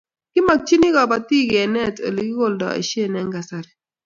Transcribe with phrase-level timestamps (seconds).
[0.33, 3.71] kimakchini kabatik kenet ole kikoldoishe eng' kasari